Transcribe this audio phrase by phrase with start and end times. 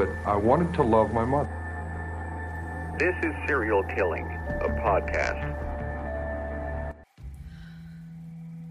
[0.00, 1.50] but I wanted to love my mother.
[2.98, 4.24] This is Serial Killing,
[4.62, 5.54] a podcast.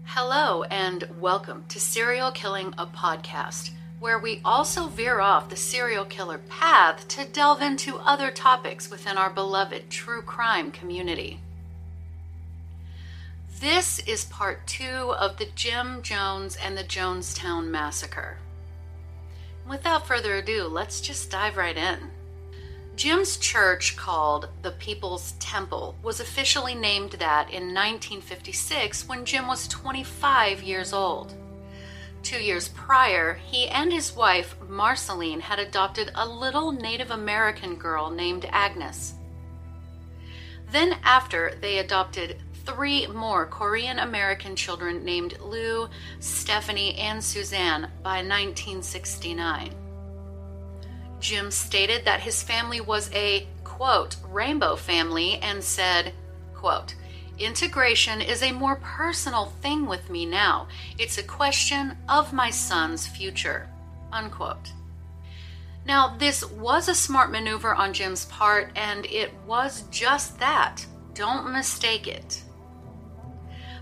[0.06, 6.04] Hello, and welcome to Serial Killing, a podcast, where we also veer off the serial
[6.04, 11.38] killer path to delve into other topics within our beloved true crime community.
[13.60, 18.38] This is part two of the Jim Jones and the Jonestown Massacre.
[19.70, 22.10] Without further ado, let's just dive right in.
[22.96, 29.68] Jim's church, called the People's Temple, was officially named that in 1956 when Jim was
[29.68, 31.34] 25 years old.
[32.24, 38.10] Two years prior, he and his wife, Marceline, had adopted a little Native American girl
[38.10, 39.14] named Agnes.
[40.72, 48.18] Then, after, they adopted three more Korean American children named Lew, Stephanie, and Suzanne by
[48.22, 49.74] 1969.
[51.20, 56.12] Jim stated that his family was a, quote, rainbow family and said,
[56.54, 56.94] quote,
[57.38, 60.68] integration is a more personal thing with me now.
[60.98, 63.68] It's a question of my son's future,
[64.12, 64.72] unquote.
[65.86, 70.84] Now, this was a smart maneuver on Jim's part, and it was just that.
[71.14, 72.42] Don't mistake it.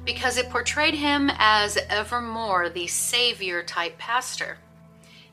[0.09, 4.57] Because it portrayed him as evermore the savior type pastor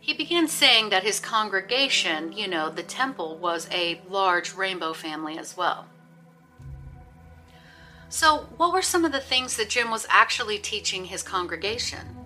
[0.06, 5.36] he began saying that his congregation, you know, the temple, was a large rainbow family
[5.36, 5.88] as well.
[8.08, 12.18] So, what were some of the things that Jim was actually teaching his congregation?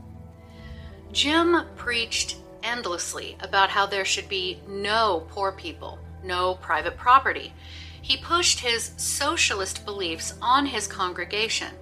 [1.13, 7.53] Jim preached endlessly about how there should be no poor people, no private property.
[8.01, 11.75] He pushed his socialist beliefs on his congregation.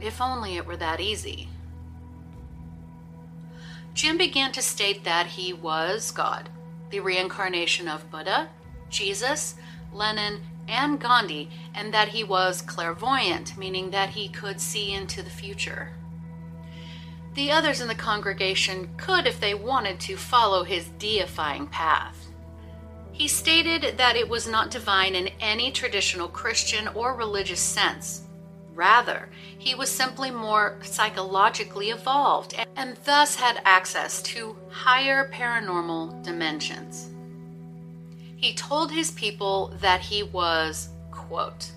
[0.00, 1.48] If only it were that easy.
[3.94, 6.48] Jim began to state that he was God,
[6.90, 8.48] the reincarnation of Buddha,
[8.88, 9.54] Jesus,
[9.92, 15.30] Lenin, and Gandhi, and that he was clairvoyant, meaning that he could see into the
[15.30, 15.90] future.
[17.34, 22.26] The others in the congregation could, if they wanted to, follow his deifying path.
[23.12, 28.22] He stated that it was not divine in any traditional Christian or religious sense.
[28.74, 37.10] Rather, he was simply more psychologically evolved and thus had access to higher paranormal dimensions.
[38.36, 41.72] He told his people that he was, quote,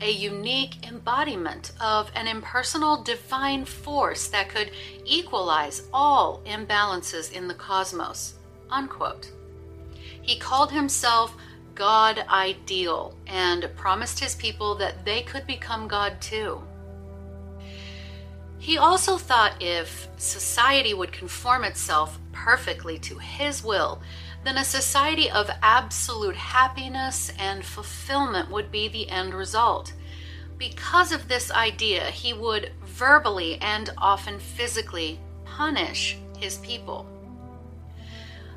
[0.00, 4.70] a unique embodiment of an impersonal divine force that could
[5.04, 8.34] equalize all imbalances in the cosmos,
[8.70, 9.30] unquote.
[10.20, 11.34] He called himself
[11.74, 16.62] God Ideal and promised his people that they could become God too.
[18.58, 24.00] He also thought if society would conform itself perfectly to his will,
[24.46, 29.92] then a society of absolute happiness and fulfillment would be the end result.
[30.58, 37.06] Because of this idea, he would verbally and often physically punish his people.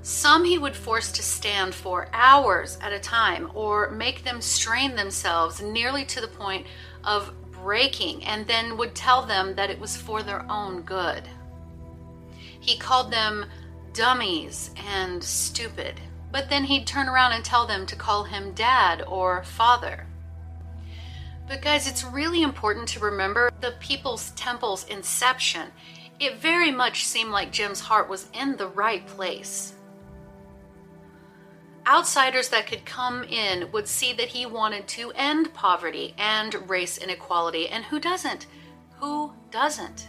[0.01, 4.95] Some he would force to stand for hours at a time or make them strain
[4.95, 6.65] themselves nearly to the point
[7.03, 11.27] of breaking and then would tell them that it was for their own good.
[12.59, 13.45] He called them
[13.99, 15.99] dummies and stupid,
[16.31, 20.07] but then he'd turn around and tell them to call him dad or father.
[21.49, 25.67] But, guys, it's really important to remember the People's Temple's inception.
[26.17, 29.73] It very much seemed like Jim's heart was in the right place
[31.87, 36.99] outsiders that could come in would see that he wanted to end poverty and race
[36.99, 37.67] inequality.
[37.67, 38.45] And who doesn't?
[38.99, 40.07] Who doesn't?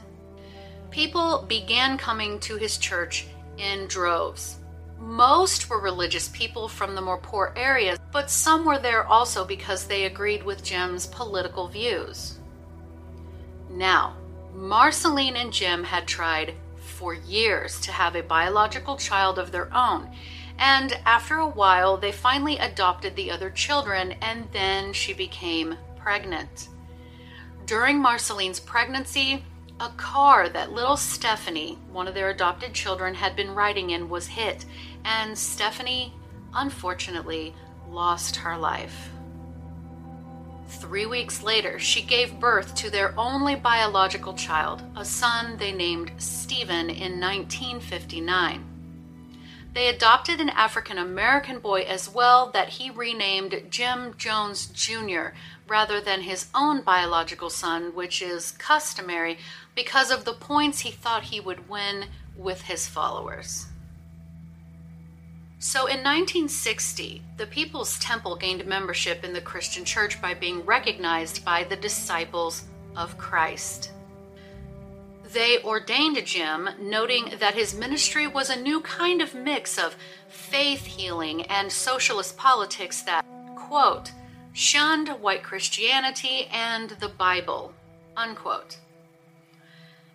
[0.90, 3.26] people began coming to his church
[3.60, 4.58] in droves.
[4.98, 9.86] Most were religious people from the more poor areas, but some were there also because
[9.86, 12.38] they agreed with Jim's political views.
[13.70, 14.16] Now,
[14.54, 20.10] Marceline and Jim had tried for years to have a biological child of their own,
[20.58, 26.68] and after a while, they finally adopted the other children, and then she became pregnant.
[27.64, 29.44] During Marceline's pregnancy,
[29.80, 34.26] a car that little Stephanie, one of their adopted children, had been riding in was
[34.26, 34.66] hit,
[35.04, 36.12] and Stephanie,
[36.54, 37.54] unfortunately,
[37.88, 39.10] lost her life.
[40.68, 46.12] Three weeks later, she gave birth to their only biological child, a son they named
[46.18, 48.70] Stephen in 1959.
[49.72, 55.28] They adopted an African American boy as well that he renamed Jim Jones Jr.
[55.68, 59.38] rather than his own biological son, which is customary
[59.74, 62.06] because of the points he thought he would win
[62.36, 63.66] with his followers.
[65.58, 71.44] So in 1960, the People's Temple gained membership in the Christian church by being recognized
[71.44, 72.64] by the disciples
[72.96, 73.92] of Christ.
[75.32, 79.96] They ordained Jim, noting that his ministry was a new kind of mix of
[80.28, 83.24] faith healing and socialist politics that,
[83.54, 84.12] quote,
[84.52, 87.72] shunned white Christianity and the Bible,
[88.16, 88.78] unquote.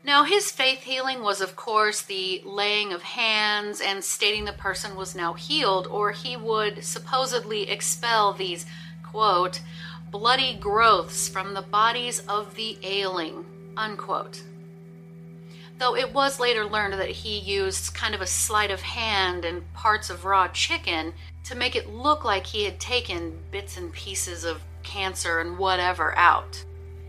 [0.06, 4.96] Now, his faith healing was, of course, the laying of hands and stating the person
[4.96, 8.68] was now healed, or he would supposedly expel these,
[9.02, 9.62] quote,
[10.12, 14.44] bloody growths from the bodies of the ailing, unquote.
[15.80, 19.74] Though it was later learned that he used kind of a sleight of hand and
[19.74, 21.14] parts of raw chicken
[21.46, 26.16] to make it look like he had taken bits and pieces of cancer and whatever
[26.16, 26.64] out.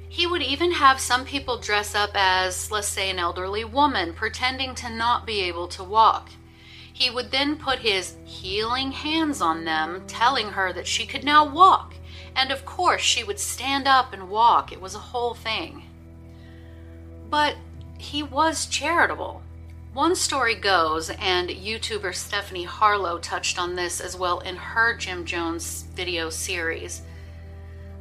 [0.09, 4.75] He would even have some people dress up as, let's say, an elderly woman, pretending
[4.77, 6.31] to not be able to walk.
[6.93, 11.45] He would then put his healing hands on them, telling her that she could now
[11.45, 11.95] walk.
[12.35, 14.73] And of course, she would stand up and walk.
[14.73, 15.83] It was a whole thing.
[17.29, 17.57] But
[17.99, 19.43] he was charitable.
[19.93, 25.25] One story goes, and YouTuber Stephanie Harlowe touched on this as well in her Jim
[25.25, 27.03] Jones video series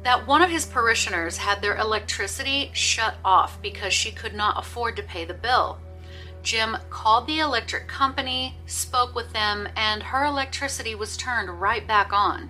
[0.06, 4.94] that one of his parishioners had their electricity shut off because she could not afford
[4.94, 5.80] to pay the bill.
[6.44, 12.12] Jim called the electric company, spoke with them, and her electricity was turned right back
[12.12, 12.48] on.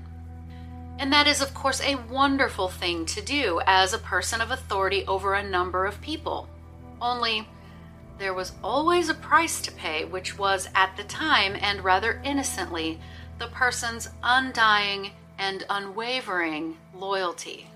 [0.99, 5.07] And that is, of course, a wonderful thing to do as a person of authority
[5.07, 6.51] over a number of people.
[7.01, 7.49] Only,
[8.19, 13.01] there was always a price to pay, which was, at the time and rather innocently,
[13.39, 17.69] the person's undying and unwavering loyalty.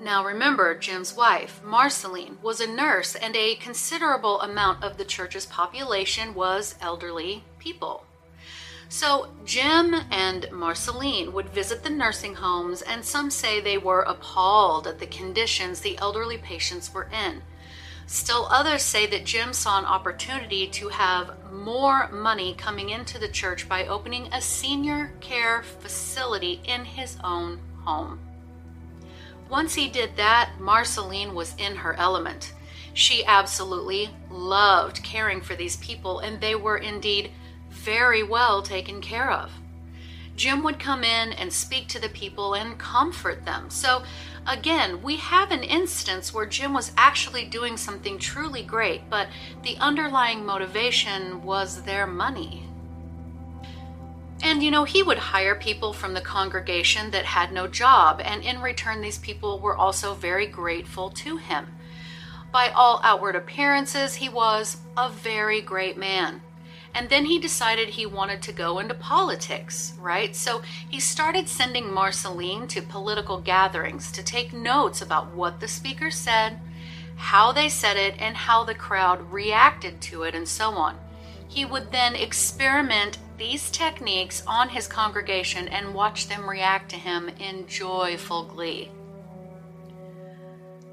[0.00, 5.46] Now remember, Jim's wife, Marceline, was a nurse, and a considerable amount of the church's
[5.46, 8.04] population was elderly people.
[8.88, 14.86] So Jim and Marceline would visit the nursing homes, and some say they were appalled
[14.86, 17.42] at the conditions the elderly patients were in.
[18.10, 23.28] Still, others say that Jim saw an opportunity to have more money coming into the
[23.28, 28.18] church by opening a senior care facility in his own home.
[29.50, 32.54] Once he did that, Marceline was in her element.
[32.94, 37.30] She absolutely loved caring for these people, and they were indeed
[37.68, 39.50] very well taken care of.
[40.34, 43.68] Jim would come in and speak to the people and comfort them.
[43.68, 44.02] So
[44.48, 49.28] Again, we have an instance where Jim was actually doing something truly great, but
[49.62, 52.66] the underlying motivation was their money.
[54.42, 58.42] And you know, he would hire people from the congregation that had no job, and
[58.42, 61.66] in return, these people were also very grateful to him.
[62.50, 66.40] By all outward appearances, he was a very great man.
[66.98, 70.34] And then he decided he wanted to go into politics, right?
[70.34, 76.10] So he started sending Marceline to political gatherings to take notes about what the speaker
[76.10, 76.58] said,
[77.14, 80.98] how they said it, and how the crowd reacted to it, and so on.
[81.46, 87.28] He would then experiment these techniques on his congregation and watch them react to him
[87.38, 88.90] in joyful glee.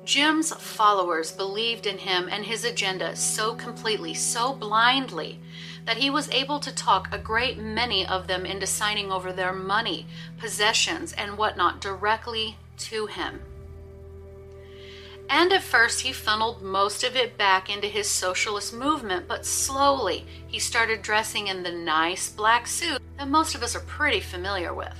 [0.05, 5.39] Jim's followers believed in him and his agenda so completely, so blindly,
[5.86, 9.54] that he was able to talk a great many of them into signing over their
[9.54, 13.42] money, possessions, and whatnot directly to him.
[15.30, 20.25] And at first, he funneled most of it back into his socialist movement, but slowly
[20.48, 24.74] he started dressing in the nice black suit that most of us are pretty familiar
[24.74, 24.96] with.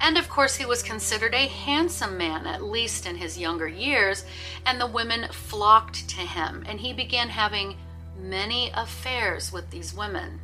[0.00, 4.24] And of course, he was considered a handsome man, at least in his younger years,
[4.66, 7.76] and the women flocked to him, and he began having
[8.16, 10.40] many affairs with these women.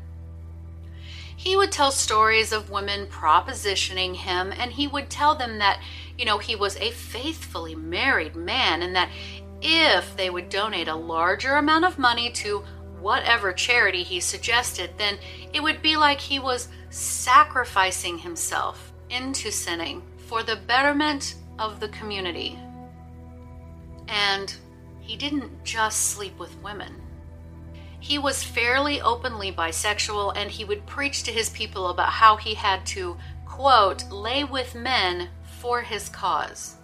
[1.36, 5.80] He would tell stories of women propositioning him, and he would tell them that,
[6.16, 9.10] you know, he was a faithfully married man, and that
[9.62, 12.64] if they would donate a larger amount of money to
[13.00, 15.16] whatever charity he suggested, then
[15.52, 21.88] it would be like he was sacrificing himself into sinning for the betterment of the
[21.90, 22.58] community.
[24.08, 24.54] And
[25.00, 26.97] he didn't just sleep with women.
[28.00, 32.54] He was fairly openly bisexual, and he would preach to his people about how he
[32.54, 36.76] had to, quote, lay with men for his cause.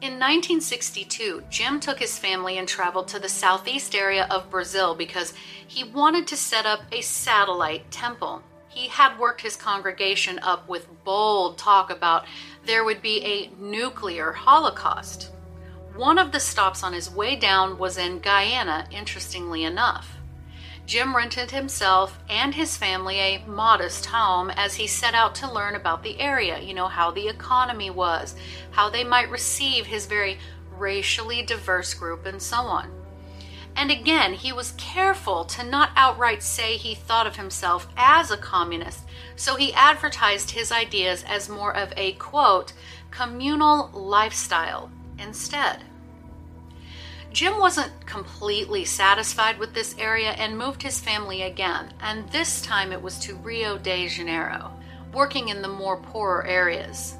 [0.00, 5.34] In 1962, Jim took his family and traveled to the southeast area of Brazil because
[5.66, 8.40] he wanted to set up a satellite temple.
[8.68, 12.26] He had worked his congregation up with bold talk about
[12.64, 15.32] there would be a nuclear holocaust.
[15.98, 20.16] One of the stops on his way down was in Guyana, interestingly enough.
[20.86, 25.74] Jim rented himself and his family a modest home as he set out to learn
[25.74, 28.36] about the area, you know, how the economy was,
[28.70, 30.38] how they might receive his very
[30.70, 32.92] racially diverse group, and so on.
[33.74, 38.36] And again, he was careful to not outright say he thought of himself as a
[38.36, 39.00] communist,
[39.34, 42.72] so he advertised his ideas as more of a quote,
[43.10, 45.82] communal lifestyle instead.
[47.38, 52.90] Jim wasn't completely satisfied with this area and moved his family again, and this time
[52.90, 54.72] it was to Rio de Janeiro,
[55.14, 57.14] working in the more poorer areas.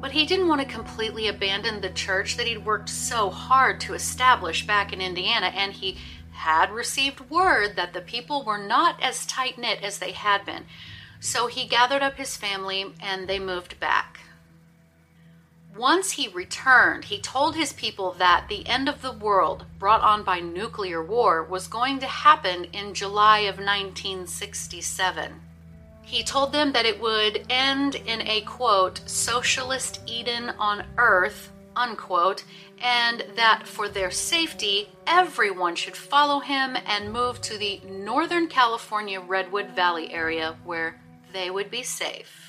[0.00, 3.94] But he didn't want to completely abandon the church that he'd worked so hard to
[3.94, 5.96] establish back in Indiana, and he
[6.32, 10.64] had received word that the people were not as tight knit as they had been.
[11.20, 14.25] So he gathered up his family and they moved back.
[15.76, 20.22] Once he returned, he told his people that the end of the world brought on
[20.22, 25.40] by nuclear war was going to happen in July of 1967.
[26.02, 32.44] He told them that it would end in a quote, socialist Eden on earth, unquote,
[32.80, 39.20] and that for their safety, everyone should follow him and move to the Northern California
[39.20, 40.98] Redwood Valley area where
[41.32, 42.45] they would be safe.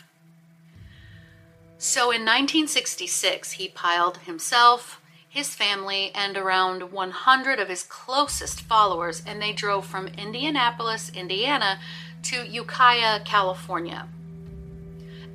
[1.79, 9.21] So in 1966, he piled himself, his family, and around 100 of his closest followers,
[9.27, 11.79] and they drove from Indianapolis, Indiana,
[12.23, 14.07] to Ukiah, California.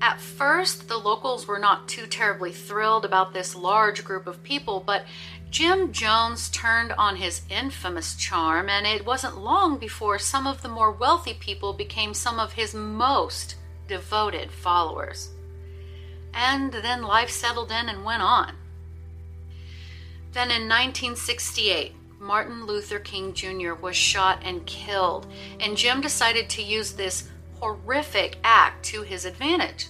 [0.00, 4.82] At first, the locals were not too terribly thrilled about this large group of people,
[4.84, 5.04] but
[5.49, 10.68] Jim Jones turned on his infamous charm, and it wasn't long before some of the
[10.68, 13.54] more wealthy people became some of his most
[13.87, 15.28] devoted followers
[16.35, 18.55] and then life settled in and went on.
[20.33, 23.75] Then in 1968, Martin Luther King Jr.
[23.75, 25.27] was shot and killed,
[25.61, 29.89] and Jim decided to use this horrific act to his advantage.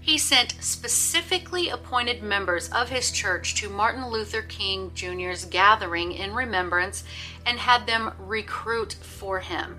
[0.00, 6.34] He sent specifically appointed members of his church to Martin Luther King Jr.'s gathering in
[6.34, 7.04] remembrance
[7.44, 9.78] and had them recruit for him.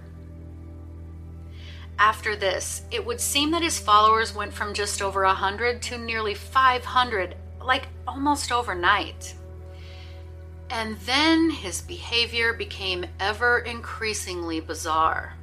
[1.99, 6.33] After this, it would seem that his followers went from just over 100 to nearly
[6.33, 9.35] 500, like almost overnight.
[10.69, 15.33] And then his behavior became ever increasingly bizarre.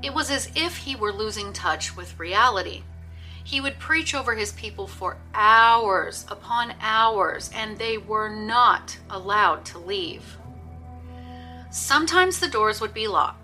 [0.00, 2.84] It was as if he were losing touch with reality.
[3.42, 9.64] He would preach over his people for hours upon hours, and they were not allowed
[9.66, 10.36] to leave.
[11.70, 13.39] Sometimes the doors would be locked,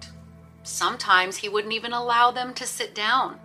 [0.66, 3.38] Sometimes he wouldn't even allow them to sit down.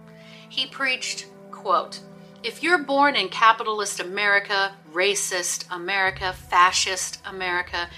[0.50, 2.00] He preached, quote,
[2.44, 7.90] if you're born in capitalist America, racist America, fascist America,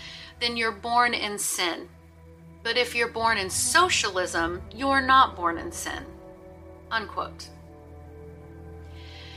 [0.42, 1.88] then you're born in sin.
[2.64, 6.04] But if you're born in socialism, you're not born in sin.
[6.92, 7.48] Unquote.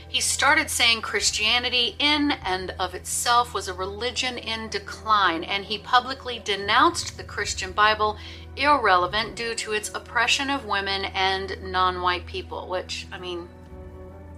[0.09, 5.77] He started saying Christianity in and of itself was a religion in decline, and he
[5.77, 8.17] publicly denounced the Christian Bible
[8.57, 13.47] irrelevant due to its oppression of women and non white people, which, I mean,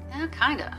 [0.09, 0.77] yeah, kinda.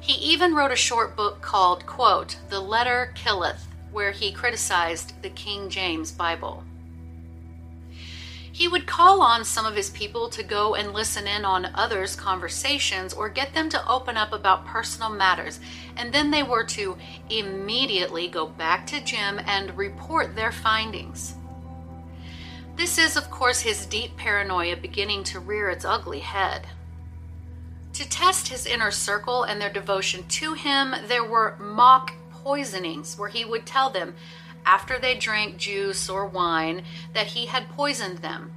[0.00, 5.30] He even wrote a short book called, quote, The Letter Killeth, where he criticized the
[5.30, 6.64] King James Bible.
[8.56, 12.16] He would call on some of his people to go and listen in on others'
[12.16, 15.60] conversations or get them to open up about personal matters,
[15.94, 16.96] and then they were to
[17.28, 21.35] immediately go back to Jim and report their findings.
[22.76, 26.66] This is, of course, his deep paranoia beginning to rear its ugly head.
[27.94, 33.30] To test his inner circle and their devotion to him, there were mock poisonings where
[33.30, 34.14] he would tell them
[34.66, 36.82] after they drank juice or wine
[37.14, 38.52] that he had poisoned them.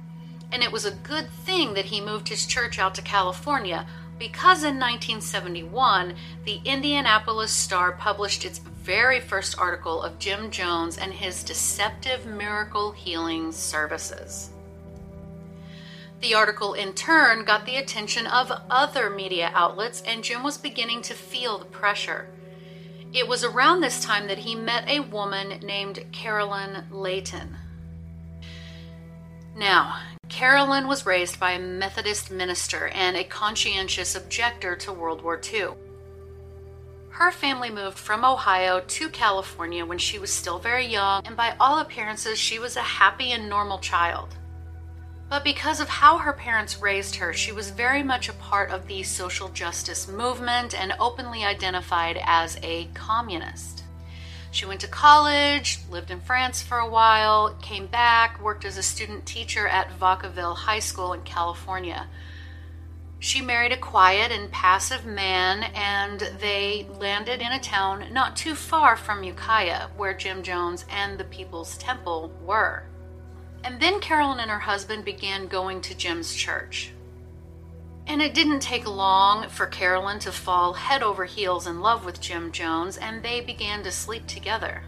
[0.52, 3.86] And it was a good thing that he moved his church out to California
[4.18, 11.12] because in 1971, the Indianapolis Star published its very first article of Jim Jones and
[11.12, 14.50] his deceptive miracle healing services.
[16.20, 21.02] The article, in turn, got the attention of other media outlets, and Jim was beginning
[21.02, 22.28] to feel the pressure.
[23.12, 27.56] It was around this time that he met a woman named Carolyn Layton.
[29.56, 35.40] Now, Carolyn was raised by a Methodist minister and a conscientious objector to World War
[35.42, 35.70] II.
[37.20, 41.54] Her family moved from Ohio to California when she was still very young, and by
[41.60, 44.36] all appearances, she was a happy and normal child.
[45.28, 48.86] But because of how her parents raised her, she was very much a part of
[48.86, 53.84] the social justice movement and openly identified as a communist.
[54.50, 58.82] She went to college, lived in France for a while, came back, worked as a
[58.82, 62.08] student teacher at Vacaville High School in California.
[63.22, 68.54] She married a quiet and passive man, and they landed in a town not too
[68.54, 72.84] far from Ukiah, where Jim Jones and the People's Temple were.
[73.62, 76.92] And then Carolyn and her husband began going to Jim's church.
[78.06, 82.22] And it didn't take long for Carolyn to fall head over heels in love with
[82.22, 84.82] Jim Jones, and they began to sleep together.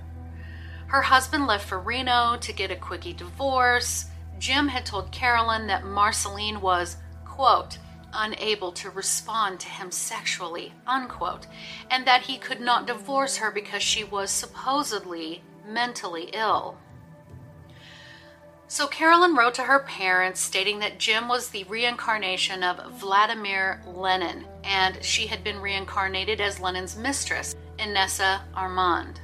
[0.86, 4.06] Her husband left for Reno to get a quickie divorce.
[4.38, 6.96] Jim had told Carolyn that Marceline was,
[7.26, 7.76] quote,
[8.12, 11.47] unable to respond to him sexually, unquote,
[11.90, 16.76] and that he could not divorce her because she was supposedly mentally ill.
[18.69, 24.47] So Carolyn wrote to her parents stating that Jim was the reincarnation of Vladimir Lenin,
[24.64, 29.21] and she had been reincarnated as Lenin's mistress, Inessa Armand.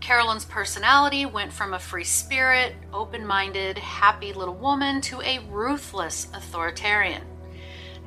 [0.00, 6.28] Carolyn's personality went from a free spirit, open minded, happy little woman to a ruthless
[6.32, 7.22] authoritarian.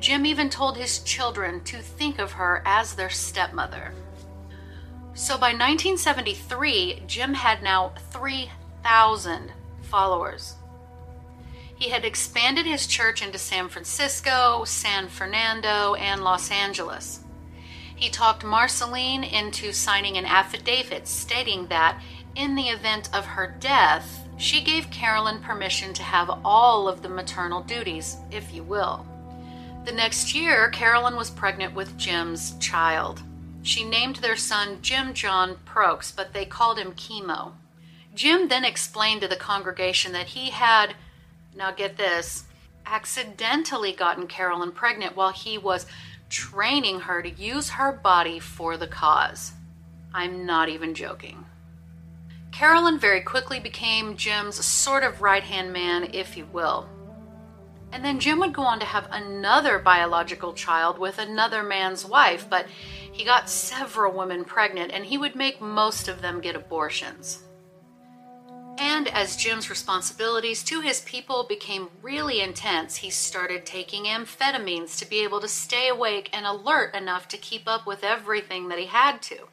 [0.02, 3.94] Jim even told his children to think of her as their stepmother.
[5.14, 10.56] So by 1973, Jim had now 3,000 followers.
[11.76, 17.20] He had expanded his church into San Francisco, San Fernando, and Los Angeles.
[17.94, 22.02] He talked Marceline into signing an affidavit stating that,
[22.34, 27.08] in the event of her death, she gave Carolyn permission to have all of the
[27.08, 29.06] maternal duties, if you will.
[29.84, 33.20] The next year, Carolyn was pregnant with Jim's child.
[33.62, 37.54] She named their son Jim Jon Prokes, but they called him Kimo.
[38.14, 40.94] Jim then explained to the congregation that he had,
[41.56, 42.44] now get this,
[42.86, 45.86] accidentally gotten Carolyn pregnant while he was
[46.28, 49.52] training her to use her body for the cause.
[50.14, 51.44] I'm not even joking.
[52.52, 56.88] Carolyn very quickly became Jim's sort of right hand man, if you will.
[57.92, 62.48] And then Jim would go on to have another biological child with another man's wife,
[62.48, 62.66] but
[63.12, 67.42] he got several women pregnant and he would make most of them get abortions.
[68.78, 75.08] And as Jim's responsibilities to his people became really intense, he started taking amphetamines to
[75.08, 78.86] be able to stay awake and alert enough to keep up with everything that he
[78.86, 79.48] had to.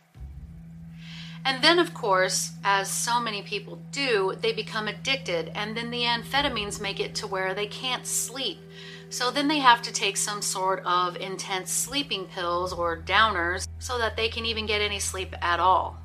[1.45, 6.04] And then, of course, as so many people do, they become addicted, and then the
[6.04, 8.60] amphetamines make it to where they can't sleep.
[9.10, 13.97] So then they have to take some sort of intense sleeping pills or downers so
[13.97, 15.97] that they can even get any sleep at all.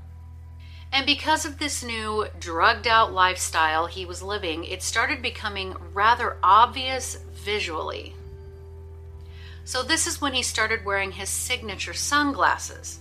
[0.92, 6.36] And because of this new drugged out lifestyle he was living, it started becoming rather
[6.42, 8.14] obvious visually.
[9.64, 13.00] So, this is when he started wearing his signature sunglasses.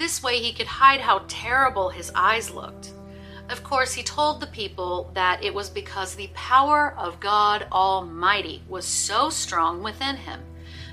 [0.00, 2.92] This way, he could hide how terrible his eyes looked.
[3.50, 8.62] Of course, he told the people that it was because the power of God Almighty
[8.66, 10.40] was so strong within him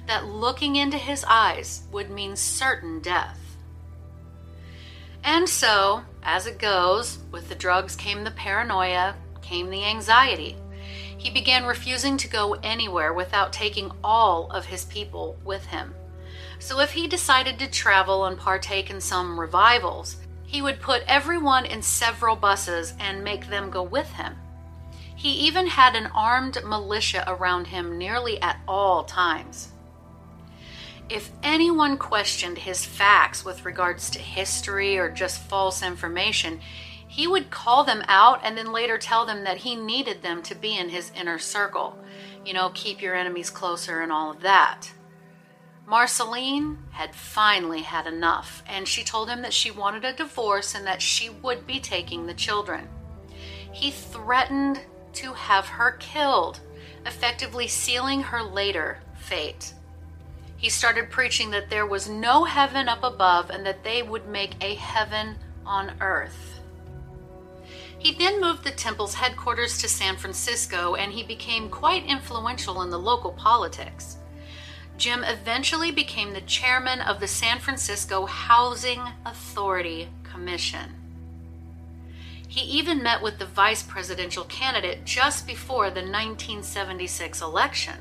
[0.08, 3.40] that looking into his eyes would mean certain death.
[5.24, 10.58] And so, as it goes, with the drugs came the paranoia, came the anxiety.
[11.18, 15.94] He began refusing to go anywhere without taking all of his people with him.
[16.60, 21.66] So, if he decided to travel and partake in some revivals, he would put everyone
[21.66, 24.36] in several buses and make them go with him.
[25.16, 29.72] He even had an armed militia around him nearly at all times.
[31.10, 36.60] If anyone questioned his facts with regards to history or just false information,
[37.08, 40.56] he would call them out and then later tell them that he needed them to
[40.56, 41.98] be in his inner circle.
[42.46, 44.92] You know, keep your enemies closer and all of that.
[45.88, 50.86] Marceline had finally had enough, and she told him that she wanted a divorce and
[50.86, 52.90] that she would be taking the children.
[53.72, 54.82] He threatened
[55.14, 56.60] to have her killed,
[57.06, 59.74] effectively sealing her later fate.
[60.58, 64.62] He started preaching that there was no heaven up above and that they would make
[64.62, 66.60] a heaven on earth.
[67.98, 72.90] He then moved the temple's headquarters to San Francisco and he became quite influential in
[72.90, 74.18] the local politics.
[74.98, 80.96] Jim eventually became the chairman of the San Francisco Housing Authority Commission.
[82.48, 87.96] He even met with the vice presidential candidate just before the 1976 election.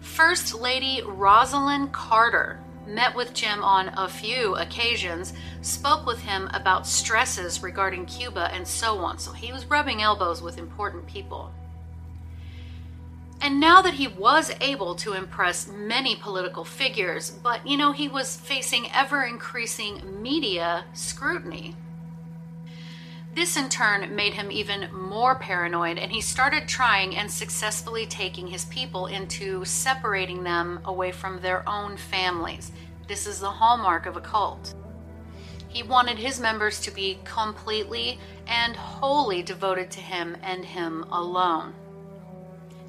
[0.00, 6.86] First Lady Rosalynn Carter met with Jim on a few occasions, spoke with him about
[6.86, 9.18] stresses regarding Cuba, and so on.
[9.18, 11.52] So he was rubbing elbows with important people.
[13.40, 18.08] And now that he was able to impress many political figures, but you know, he
[18.08, 21.76] was facing ever increasing media scrutiny.
[23.34, 28.48] This in turn made him even more paranoid, and he started trying and successfully taking
[28.48, 32.72] his people into separating them away from their own families.
[33.06, 34.74] This is the hallmark of a cult.
[35.68, 41.74] He wanted his members to be completely and wholly devoted to him and him alone.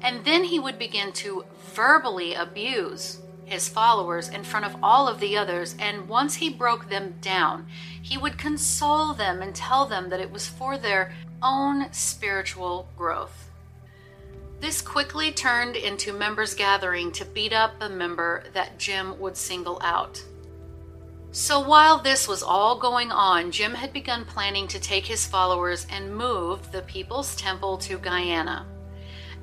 [0.02, 5.18] And then he would begin to verbally abuse his followers in front of all of
[5.18, 7.66] the others, and once he broke them down,
[8.00, 13.50] he would console them and tell them that it was for their own spiritual growth.
[14.60, 19.80] This quickly turned into members gathering to beat up a member that Jim would single
[19.82, 20.22] out.
[21.32, 25.86] So while this was all going on, Jim had begun planning to take his followers
[25.90, 28.66] and move the People's Temple to Guyana.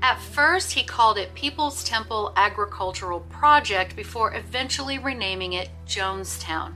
[0.01, 6.75] At first, he called it People's Temple Agricultural Project before eventually renaming it Jonestown.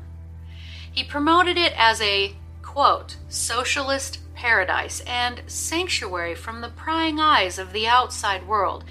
[0.91, 7.73] He promoted it as a, quote, socialist paradise and sanctuary from the prying eyes of
[7.73, 8.83] the outside world,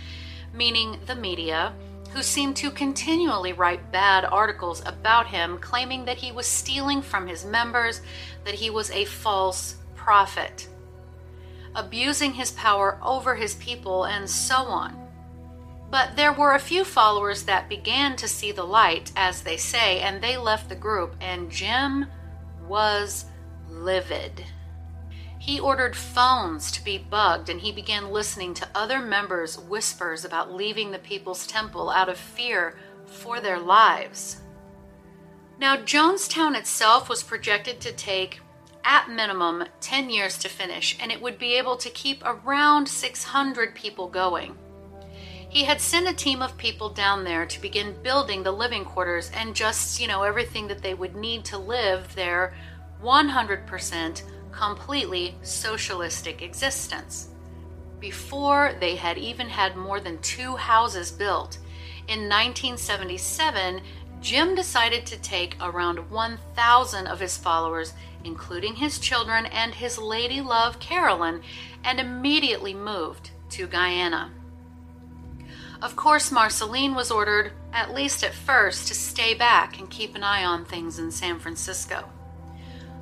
[0.54, 1.74] meaning the media,
[2.12, 7.26] who seemed to continually write bad articles about him, claiming that he was stealing from
[7.26, 8.00] his members,
[8.44, 10.68] that he was a false prophet
[11.74, 14.96] abusing his power over his people, and so on.
[15.90, 20.00] But there were a few followers that began to see the light, as they say,
[20.00, 22.06] and they left the group, and Jim
[22.68, 23.26] was
[23.68, 24.44] livid.
[25.40, 30.52] He ordered phones to be bugged and he began listening to other members' whispers about
[30.52, 34.42] leaving the People's Temple out of fear for their lives.
[35.58, 38.40] Now, Jonestown itself was projected to take
[38.84, 43.74] at minimum 10 years to finish, and it would be able to keep around 600
[43.74, 44.56] people going.
[45.48, 49.30] He had sent a team of people down there to begin building the living quarters
[49.34, 52.54] and just, you know, everything that they would need to live their
[53.02, 57.30] 100% completely socialistic existence.
[57.98, 61.58] Before they had even had more than two houses built,
[62.06, 63.80] in 1977,
[64.20, 70.40] Jim decided to take around 1,000 of his followers including his children and his lady
[70.40, 71.42] love Carolyn,
[71.84, 74.30] and immediately moved to Guyana.
[75.82, 80.22] Of course, Marceline was ordered, at least at first, to stay back and keep an
[80.22, 82.04] eye on things in San Francisco.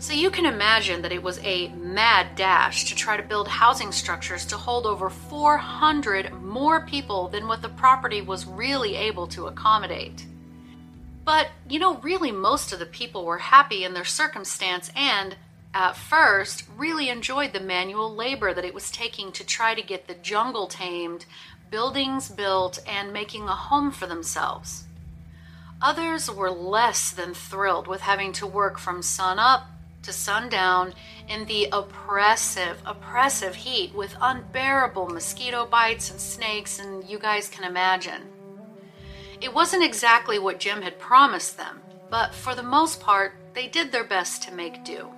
[0.00, 3.90] So you can imagine that it was a mad dash to try to build housing
[3.90, 9.48] structures to hold over 400 more people than what the property was really able to
[9.48, 10.24] accommodate.
[11.28, 15.36] But, you know, really, most of the people were happy in their circumstance and,
[15.74, 20.08] at first, really enjoyed the manual labor that it was taking to try to get
[20.08, 21.26] the jungle tamed,
[21.70, 24.84] buildings built, and making a home for themselves.
[25.82, 29.66] Others were less than thrilled with having to work from sun up
[30.04, 30.94] to sundown
[31.28, 37.64] in the oppressive, oppressive heat with unbearable mosquito bites and snakes, and you guys can
[37.64, 38.37] imagine.
[39.40, 43.92] It wasn't exactly what Jim had promised them, but for the most part, they did
[43.92, 45.08] their best to make do.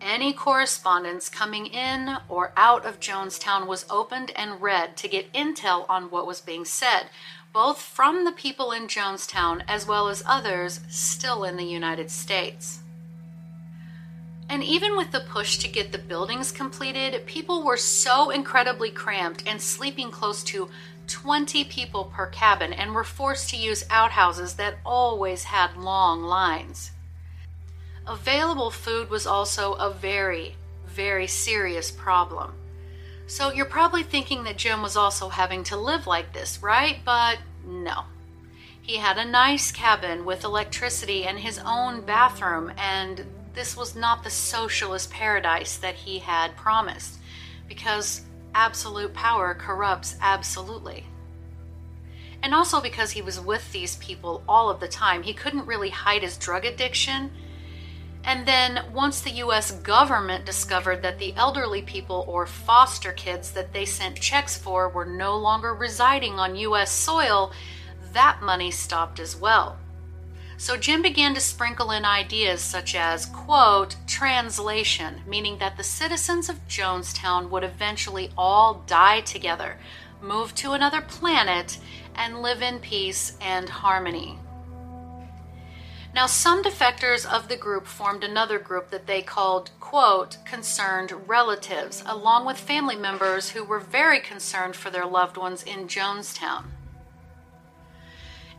[0.00, 5.84] Any correspondence coming in or out of Jonestown was opened and read to get intel
[5.90, 7.10] on what was being said,
[7.52, 12.80] both from the people in Jonestown as well as others still in the United States.
[14.48, 19.44] And even with the push to get the buildings completed, people were so incredibly cramped
[19.46, 20.68] and sleeping close to
[21.10, 26.92] 20 people per cabin and were forced to use outhouses that always had long lines.
[28.06, 32.54] Available food was also a very, very serious problem.
[33.26, 36.98] So you're probably thinking that Jim was also having to live like this, right?
[37.04, 38.04] But no.
[38.80, 44.24] He had a nice cabin with electricity and his own bathroom, and this was not
[44.24, 47.18] the socialist paradise that he had promised,
[47.68, 48.22] because
[48.54, 51.04] absolute power corrupts absolutely.
[52.42, 55.90] And also because he was with these people all of the time, he couldn't really
[55.90, 57.30] hide his drug addiction.
[58.24, 63.72] And then, once the US government discovered that the elderly people or foster kids that
[63.72, 67.52] they sent checks for were no longer residing on US soil,
[68.12, 69.78] that money stopped as well.
[70.60, 76.50] So Jim began to sprinkle in ideas such as, quote, translation, meaning that the citizens
[76.50, 79.78] of Jonestown would eventually all die together,
[80.20, 81.78] move to another planet,
[82.14, 84.38] and live in peace and harmony.
[86.14, 92.02] Now, some defectors of the group formed another group that they called, quote, concerned relatives,
[92.04, 96.64] along with family members who were very concerned for their loved ones in Jonestown.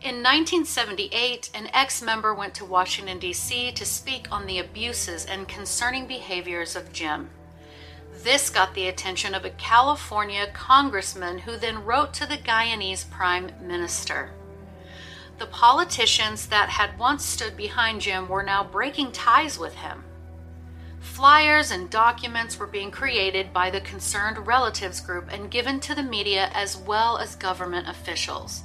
[0.03, 3.71] In 1978, an ex member went to Washington, D.C.
[3.73, 7.29] to speak on the abuses and concerning behaviors of Jim.
[8.23, 13.51] This got the attention of a California congressman who then wrote to the Guyanese prime
[13.61, 14.31] minister.
[15.37, 20.03] The politicians that had once stood behind Jim were now breaking ties with him.
[20.99, 26.01] Flyers and documents were being created by the concerned relatives group and given to the
[26.01, 28.63] media as well as government officials.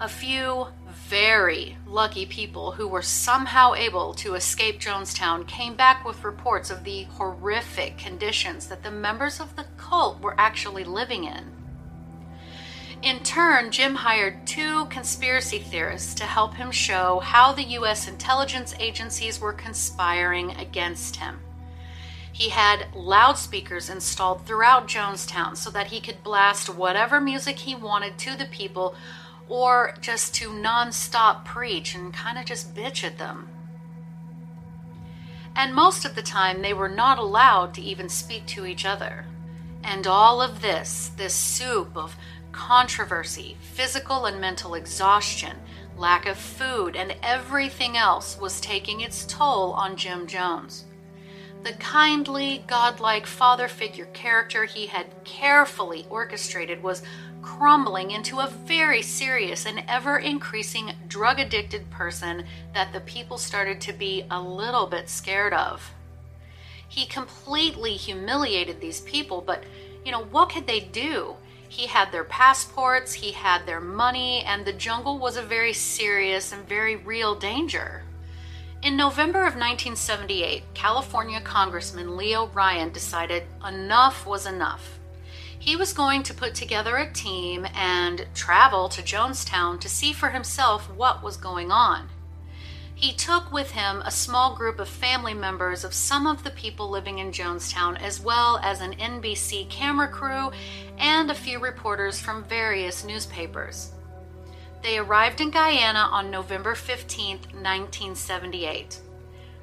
[0.00, 6.24] A few very lucky people who were somehow able to escape Jonestown came back with
[6.24, 11.52] reports of the horrific conditions that the members of the cult were actually living in.
[13.02, 18.08] In turn, Jim hired two conspiracy theorists to help him show how the U.S.
[18.08, 21.38] intelligence agencies were conspiring against him.
[22.32, 28.18] He had loudspeakers installed throughout Jonestown so that he could blast whatever music he wanted
[28.18, 28.96] to the people
[29.48, 33.48] or just to nonstop preach and kind of just bitch at them.
[35.56, 39.26] And most of the time, they were not allowed to even speak to each other.
[39.82, 42.16] And all of this, this soup of
[42.50, 45.56] controversy, physical and mental exhaustion,
[45.96, 50.86] lack of food, and everything else was taking its toll on Jim Jones.
[51.62, 57.02] The kindly, godlike father figure character he had carefully orchestrated was
[57.44, 63.82] crumbling into a very serious and ever increasing drug addicted person that the people started
[63.82, 65.92] to be a little bit scared of.
[66.88, 69.62] He completely humiliated these people, but
[70.06, 71.36] you know, what could they do?
[71.68, 76.50] He had their passports, he had their money, and the jungle was a very serious
[76.50, 78.04] and very real danger.
[78.82, 84.98] In November of 1978, California Congressman Leo Ryan decided enough was enough
[85.64, 90.28] he was going to put together a team and travel to Jonestown to see for
[90.28, 92.10] himself what was going on.
[92.94, 96.90] He took with him a small group of family members of some of the people
[96.90, 100.50] living in Jonestown, as well as an NBC camera crew
[100.98, 103.92] and a few reporters from various newspapers.
[104.82, 109.00] They arrived in Guyana on November 15, 1978.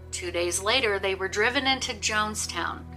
[0.09, 2.90] Two days later, they were driven into Jonestown.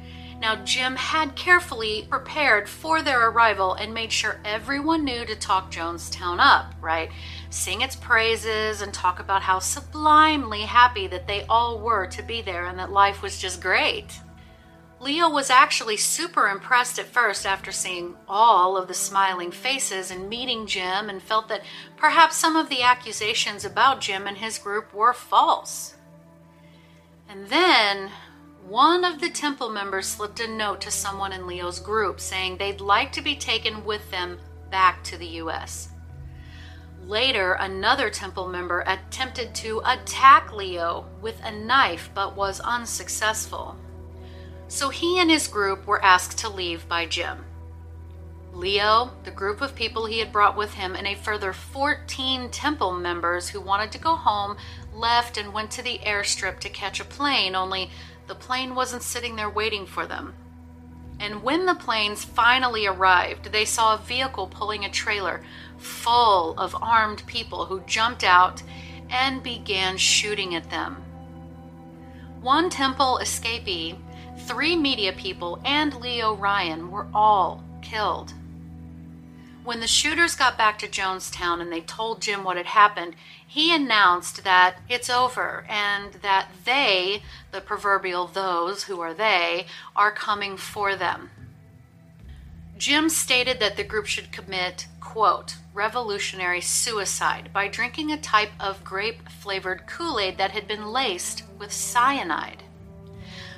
[0.45, 5.71] Now, Jim had carefully prepared for their arrival and made sure everyone knew to talk
[5.73, 7.11] Jonestown up, right?
[7.49, 12.43] Sing its praises and talk about how sublimely happy that they all were to be
[12.43, 14.21] there and that life was just great.
[15.01, 20.29] Leo was actually super impressed at first after seeing all of the smiling faces and
[20.29, 21.65] meeting Jim and felt that
[21.97, 25.95] perhaps some of the accusations about Jim and his group were false.
[27.31, 28.11] And then
[28.68, 32.81] one of the temple members slipped a note to someone in Leo's group saying they'd
[32.81, 34.38] like to be taken with them
[34.70, 35.90] back to the U.S.
[37.07, 43.77] Later, another temple member attempted to attack Leo with a knife but was unsuccessful.
[44.68, 47.44] So he and his group were asked to leave by Jim.
[48.55, 52.92] Leo, the group of people he had brought with him, and a further 14 temple
[52.92, 54.57] members who wanted to go home
[54.94, 57.90] left and went to the airstrip to catch a plane, only
[58.27, 60.35] the plane wasn't sitting there waiting for them.
[61.21, 65.43] And when the planes finally arrived, they saw a vehicle pulling a trailer
[65.79, 68.63] full of armed people who jumped out
[69.11, 70.97] and began shooting at them.
[72.41, 73.97] One temple escapee,
[74.41, 78.35] three media people, and Leo Ryan were all killed.
[79.63, 83.17] When the shooters got back to Jonestown and they told Jim what had happened,
[83.55, 89.64] he announced that it's over and that they, the proverbial those who are they,
[89.95, 91.31] are coming for them.
[92.77, 98.83] Jim stated that the group should commit, quote, revolutionary suicide by drinking a type of
[98.83, 102.64] grape flavored Kool Aid that had been laced with cyanide.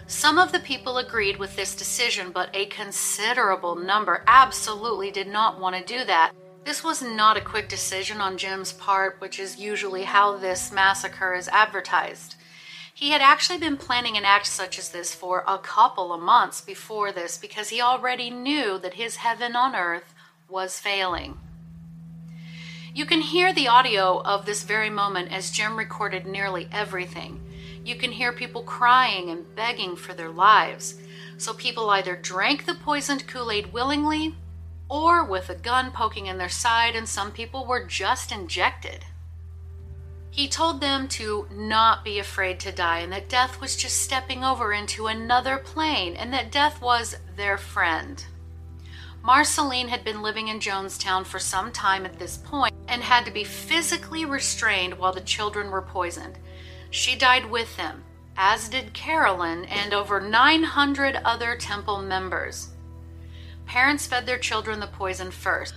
[0.06, 5.58] Some of the people agreed with this decision, but a considerable number absolutely did not
[5.58, 6.32] want to do that.
[6.66, 11.32] This was not a quick decision on Jim's part, which is usually how this massacre
[11.32, 12.34] is advertised.
[12.92, 16.60] He had actually been planning an act such as this for a couple of months
[16.60, 20.12] before this because he already knew that his heaven on earth
[20.48, 21.38] was failing.
[22.92, 27.40] You can hear the audio of this very moment as Jim recorded nearly everything.
[27.84, 30.96] You can hear people crying and begging for their lives.
[31.38, 34.34] So people either drank the poisoned Kool Aid willingly
[34.88, 39.04] or with a gun poking in their side, and some people were just injected.
[40.36, 44.44] He told them to not be afraid to die and that death was just stepping
[44.44, 48.22] over into another plane and that death was their friend.
[49.22, 53.30] Marceline had been living in Jonestown for some time at this point and had to
[53.30, 56.38] be physically restrained while the children were poisoned.
[56.90, 58.04] She died with them,
[58.36, 62.68] as did Carolyn and over 900 other temple members.
[63.66, 65.74] Parents fed their children the poison first.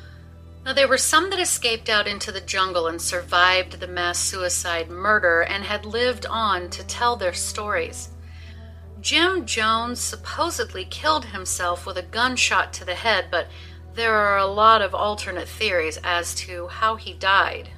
[0.66, 4.90] Now, there were some that escaped out into the jungle and survived the mass suicide
[4.90, 8.10] murder and had lived on to tell their stories.
[9.02, 13.48] Jim Jones supposedly killed himself with a gunshot to the head, but
[13.96, 17.70] there are a lot of alternate theories as to how he died.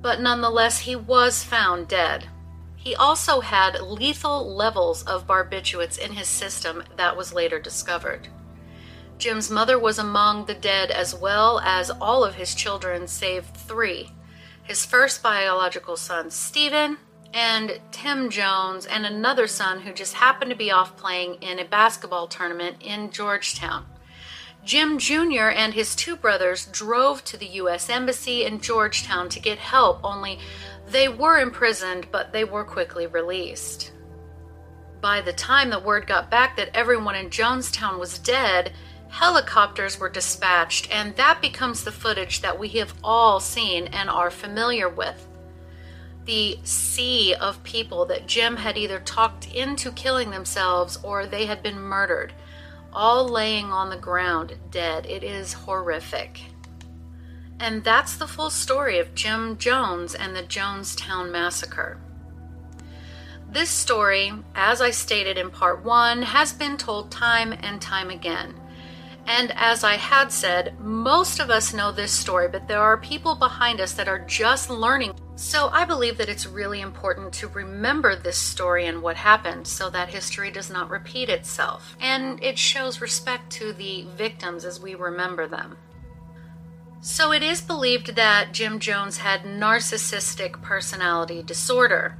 [0.00, 2.28] But nonetheless, he was found dead.
[2.76, 8.28] He also had lethal levels of barbiturates in his system that was later discovered.
[9.18, 14.10] Jim's mother was among the dead as well as all of his children, save three
[14.64, 16.96] his first biological son, Stephan,
[17.32, 21.64] and Tim Jones, and another son who just happened to be off playing in a
[21.64, 23.84] basketball tournament in Georgetown.
[24.64, 25.50] Jim Jr.
[25.50, 27.90] and his two brothers drove to the U.S.
[27.90, 30.38] Embassy in Georgetown to get help, only
[30.88, 33.92] they were imprisoned, but they were quickly released.
[35.02, 38.72] By the time the word got back that everyone in Jonestown was dead,
[39.14, 44.30] helicopters were dispatched, and that becomes the footage that we have all seen and are
[44.30, 45.28] familiar with.
[46.24, 51.62] The sea of people that Jim had either talked into killing themselves or they had
[51.62, 52.32] been murdered,
[52.92, 55.06] all laying on the ground dead.
[55.06, 56.40] It is horrific.
[57.60, 61.98] And that's the full story of Jim Jones and the Jonestown Massacre.
[63.48, 68.54] This story, as I stated in part one, has been told time and time again.
[69.26, 73.34] And as I had said, most of us know this story, but there are people
[73.34, 75.14] behind us that are just learning.
[75.36, 79.90] So I believe that it's really important to remember this story and what happened so
[79.90, 81.96] that history does not repeat itself.
[82.00, 85.76] And it shows respect to the victims as we remember them.
[87.00, 92.16] So it is believed that Jim Jones had narcissistic personality disorder.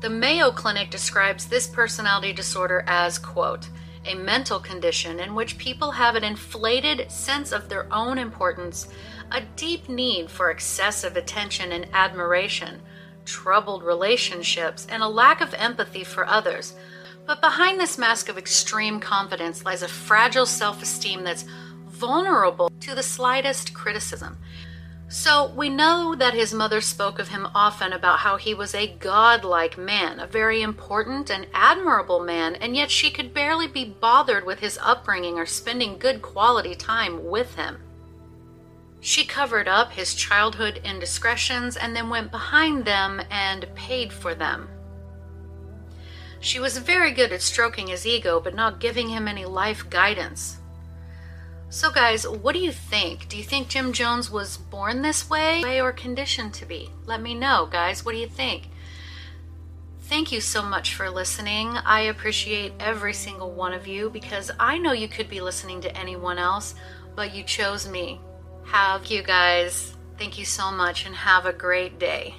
[0.00, 3.68] The Mayo Clinic describes this personality disorder as, quote,
[4.04, 8.88] a mental condition in which people have an inflated sense of their own importance,
[9.30, 12.80] a deep need for excessive attention and admiration,
[13.24, 16.74] troubled relationships, and a lack of empathy for others.
[17.26, 21.44] But behind this mask of extreme confidence lies a fragile self esteem that's
[21.86, 24.38] vulnerable to the slightest criticism.
[25.12, 28.86] So we know that his mother spoke of him often about how he was a
[28.86, 34.46] godlike man, a very important and admirable man, and yet she could barely be bothered
[34.46, 37.82] with his upbringing or spending good quality time with him.
[39.00, 44.66] She covered up his childhood indiscretions and then went behind them and paid for them.
[46.40, 50.56] She was very good at stroking his ego, but not giving him any life guidance.
[51.72, 53.30] So, guys, what do you think?
[53.30, 56.90] Do you think Jim Jones was born this way or conditioned to be?
[57.06, 58.04] Let me know, guys.
[58.04, 58.68] What do you think?
[60.00, 61.68] Thank you so much for listening.
[61.68, 65.96] I appreciate every single one of you because I know you could be listening to
[65.96, 66.74] anyone else,
[67.16, 68.20] but you chose me.
[68.66, 69.96] Have you guys.
[70.18, 72.34] Thank you so much and have a great day.